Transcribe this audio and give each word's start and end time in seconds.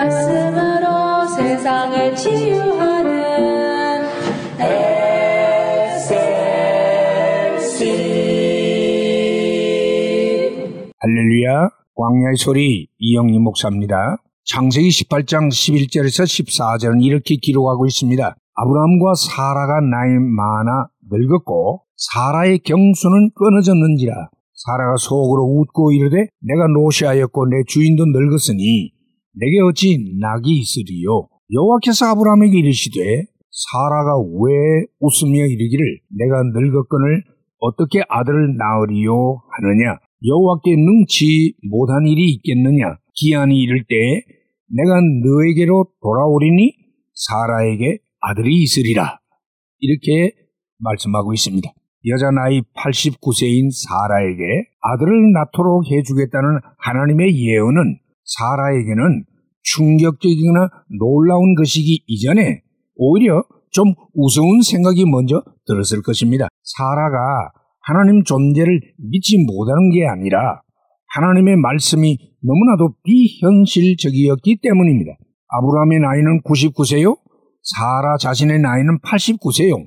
말씀으로 0.00 1.26
세상을 1.26 2.16
치유하는 2.16 3.10
SLC 5.88 6.14
할렐루야 10.98 11.68
광야의 11.94 12.36
소리 12.38 12.88
이영희 12.98 13.40
목사입니다. 13.40 14.16
창세기 14.46 14.88
18장 14.88 15.50
11절에서 15.50 16.24
14절은 16.24 17.04
이렇게 17.04 17.36
기록하고 17.36 17.84
있습니다. 17.84 18.24
아브라함과 18.54 19.14
사라가 19.14 19.80
나이 19.80 20.18
많아 20.18 20.88
늙었고 21.12 21.82
사라의 21.96 22.60
경수는 22.60 23.32
끊어졌는지라 23.34 24.30
사라가 24.54 24.96
속으로 24.96 25.42
웃고 25.44 25.92
이르되 25.92 26.28
내가 26.40 26.68
노시하였고 26.68 27.48
내 27.48 27.64
주인도 27.66 28.06
늙었으니 28.06 28.98
내게 29.32 29.60
어찌 29.60 29.98
낙이 30.20 30.50
있으리요? 30.50 31.28
여호와께서 31.52 32.06
아브라함에게 32.06 32.58
이르시되 32.58 33.24
사라가 33.50 34.18
왜 34.18 34.86
웃으며 35.00 35.46
이르기를 35.46 36.00
내가 36.18 36.42
늙었거늘 36.54 37.24
어떻게 37.58 38.00
아들을 38.08 38.56
낳으리요? 38.56 39.42
하느냐? 39.50 39.98
여호와께 40.26 40.76
능치 40.76 41.54
못한 41.70 42.06
일이 42.06 42.30
있겠느냐? 42.34 42.98
기한이 43.14 43.60
이를 43.60 43.84
때 43.88 43.96
내가 44.68 45.00
너에게로 45.00 45.86
돌아오리니 46.02 46.74
사라에게 47.14 47.98
아들이 48.20 48.62
있으리라. 48.62 49.18
이렇게 49.80 50.34
말씀하고 50.78 51.32
있습니다. 51.34 51.70
여자 52.06 52.30
나이 52.30 52.62
89세인 52.76 53.68
사라에게 53.70 54.68
아들을 54.80 55.32
낳도록 55.32 55.84
해주겠다는 55.90 56.60
하나님의 56.78 57.36
예언은 57.36 57.98
사라에게는 58.36 59.24
충격적이거나 59.62 60.68
놀라운 60.98 61.54
것이기 61.54 62.04
이전에 62.06 62.62
오히려 62.96 63.42
좀 63.70 63.94
우스운 64.14 64.62
생각이 64.62 65.04
먼저 65.04 65.42
들었을 65.66 66.02
것입니다. 66.02 66.48
사라가 66.62 67.52
하나님 67.82 68.24
존재를 68.24 68.80
믿지 68.98 69.38
못하는 69.46 69.90
게 69.90 70.06
아니라 70.06 70.62
하나님의 71.14 71.56
말씀이 71.56 72.18
너무나도 72.42 72.94
비현실적이었기 73.04 74.60
때문입니다. 74.62 75.12
아브라함의 75.48 76.00
나이는 76.00 76.42
99세요. 76.42 77.18
사라 77.62 78.16
자신의 78.16 78.60
나이는 78.60 78.98
89세요. 79.00 79.86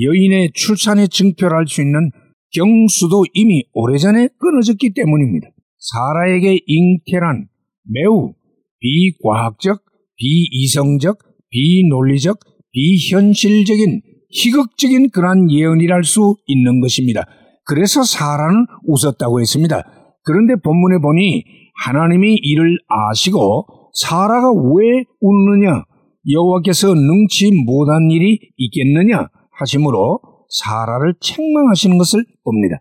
여인의 0.00 0.50
출산에 0.54 1.06
증표할 1.06 1.66
수 1.68 1.82
있는 1.82 2.10
경수도 2.54 3.24
이미 3.34 3.64
오래전에 3.72 4.28
끊어졌기 4.38 4.94
때문입니다. 4.94 5.48
사라에게 5.78 6.60
잉태란 6.66 7.46
매우 7.84 8.34
비과학적, 8.80 9.80
비이성적, 10.16 11.18
비논리적, 11.50 12.38
비현실적인 12.72 14.02
희극적인 14.30 15.10
그러한 15.10 15.50
예언이랄 15.50 16.04
수 16.04 16.36
있는 16.46 16.80
것입니다. 16.80 17.24
그래서 17.64 18.02
사라는 18.02 18.66
웃었다고 18.86 19.40
했습니다. 19.40 19.82
그런데 20.24 20.54
본문에 20.62 20.98
보니 21.00 21.44
하나님이 21.84 22.34
이를 22.42 22.78
아시고 22.88 23.66
사라가 23.94 24.50
왜 24.52 25.04
웃느냐? 25.20 25.84
여호와께서 26.30 26.94
능치 26.94 27.52
못한 27.64 28.10
일이 28.10 28.38
있겠느냐? 28.56 29.28
하심으로 29.58 30.20
사라를 30.48 31.14
책망하시는 31.20 31.98
것을 31.98 32.24
봅니다. 32.44 32.80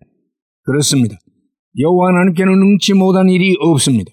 그렇습니다. 0.63 1.17
여호와 1.79 2.09
하나님께는 2.09 2.53
능치 2.57 2.93
못한 2.93 3.29
일이 3.29 3.55
없습니다. 3.59 4.11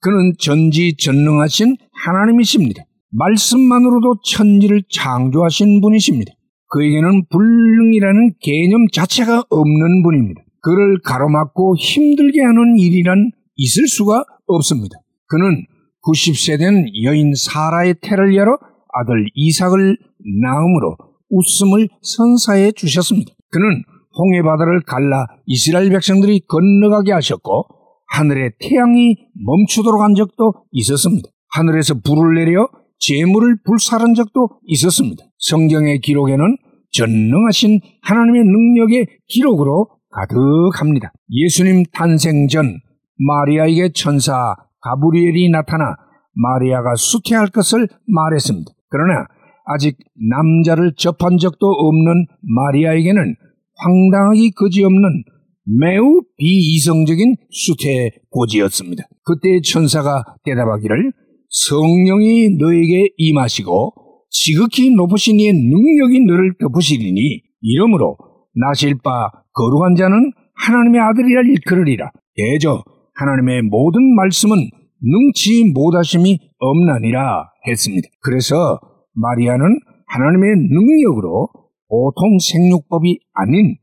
그는 0.00 0.32
전지전능하신 0.38 1.76
하나님이십니다. 2.04 2.84
말씀만으로도 3.10 4.20
천지를 4.24 4.82
창조하신 4.92 5.80
분이십니다. 5.80 6.32
그에게는 6.68 7.26
불능이라는 7.30 8.34
개념 8.40 8.86
자체가 8.92 9.44
없는 9.48 10.02
분입니다. 10.02 10.42
그를 10.60 11.00
가로막고 11.04 11.76
힘들게 11.76 12.42
하는 12.42 12.76
일이란 12.78 13.30
있을 13.56 13.86
수가 13.86 14.24
없습니다. 14.46 14.98
그는 15.28 15.64
90세 16.06 16.58
된 16.58 16.86
여인 17.04 17.32
사라의 17.34 17.96
태를 18.00 18.34
열어 18.34 18.58
아들 18.92 19.26
이삭을 19.34 19.96
낳음으로 20.42 20.96
웃음을 21.30 21.88
선사해 22.02 22.72
주셨습니다. 22.72 23.32
그는 23.50 23.82
홍해 24.18 24.42
바다를 24.42 24.82
갈라 24.86 25.26
이스라엘 25.46 25.90
백성들이 25.90 26.40
건너가게 26.48 27.12
하셨고 27.12 27.64
하늘의 28.08 28.52
태양이 28.60 29.16
멈추도록 29.44 30.00
한 30.00 30.14
적도 30.14 30.52
있었습니다. 30.72 31.28
하늘에서 31.54 31.94
불을 32.00 32.34
내려 32.34 32.68
재물을 32.98 33.56
불사른 33.64 34.14
적도 34.14 34.48
있었습니다. 34.64 35.24
성경의 35.38 36.00
기록에는 36.00 36.56
전능하신 36.92 37.80
하나님의 38.02 38.42
능력의 38.44 39.06
기록으로 39.28 39.88
가득합니다. 40.10 41.12
예수님 41.30 41.84
탄생 41.92 42.48
전 42.48 42.78
마리아에게 43.18 43.90
천사 43.94 44.54
가브리엘이 44.80 45.50
나타나 45.50 45.96
마리아가 46.32 46.94
수태할 46.96 47.48
것을 47.48 47.88
말했습니다. 48.06 48.70
그러나 48.88 49.26
아직 49.66 49.96
남자를 50.30 50.94
접한 50.96 51.38
적도 51.38 51.66
없는 51.66 52.26
마리아에게는 52.40 53.34
황당하기 53.78 54.52
그지없는 54.52 55.24
매우 55.66 56.22
비이성적인 56.36 57.34
수태 57.50 58.10
고지였습니다. 58.30 59.04
그때 59.24 59.60
천사가 59.64 60.22
대답하기를 60.44 61.12
성령이 61.48 62.56
너에게 62.58 63.08
임하시고 63.16 63.92
지극히 64.30 64.90
높으신 64.90 65.40
이의 65.40 65.52
능력이 65.52 66.24
너를 66.26 66.52
덮으시리니 66.60 67.42
이러므로 67.62 68.16
나실 68.54 68.96
바 69.02 69.30
거룩한 69.54 69.96
자는 69.96 70.30
하나님의 70.54 71.00
아들이라 71.00 71.42
일컬으리라. 71.42 72.10
대저 72.36 72.82
하나님의 73.14 73.62
모든 73.62 74.14
말씀은 74.14 74.56
능치 75.02 75.72
못하심이 75.74 76.38
없나니라 76.58 77.50
했습니다. 77.66 78.08
그래서 78.22 78.78
마리아는 79.14 79.64
하나님의 80.06 80.68
능력으로 80.70 81.48
보통 81.88 82.38
생육법이 82.38 83.18
아닌 83.34 83.76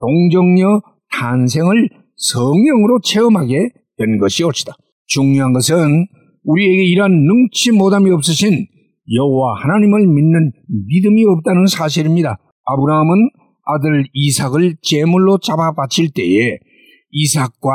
동정녀 0.00 0.80
탄생을 1.20 1.88
성령으로 2.16 3.00
체험하게 3.04 3.68
된 3.98 4.18
것이옵시다. 4.18 4.72
중요한 5.06 5.52
것은 5.52 6.06
우리에게 6.44 6.84
이러한 6.86 7.12
능치 7.12 7.72
못함이 7.72 8.10
없으신 8.10 8.66
여호와 9.14 9.60
하나님을 9.62 10.06
믿는 10.06 10.52
믿음이 10.88 11.24
없다는 11.26 11.66
사실입니다. 11.66 12.38
아브라함은 12.64 13.30
아들 13.64 14.04
이삭을 14.12 14.76
제물로 14.82 15.38
잡아 15.38 15.74
바칠 15.74 16.10
때에 16.14 16.58
이삭과 17.10 17.68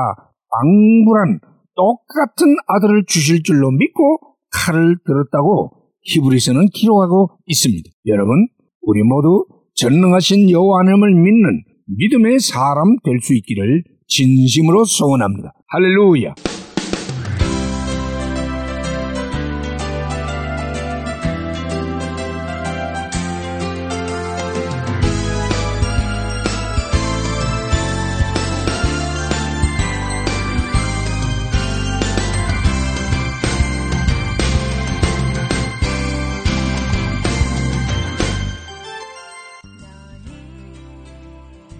방불한 0.49 1.39
똑같은 1.75 2.55
아들을 2.67 3.03
주실 3.05 3.43
줄로 3.43 3.69
믿고 3.71 4.19
칼을 4.51 4.97
들었다고 5.05 5.71
히브리서는 6.03 6.67
기록하고 6.73 7.37
있습니다. 7.45 7.89
여러분, 8.07 8.47
우리 8.81 9.03
모두 9.03 9.45
전능하신 9.75 10.49
여호와 10.49 10.79
하나님을 10.79 11.13
믿는 11.15 11.63
믿음의 11.87 12.39
사람 12.39 12.97
될 13.03 13.19
수 13.21 13.33
있기를 13.35 13.83
진심으로 14.07 14.85
소원합니다. 14.85 15.53
할렐루야! 15.67 16.33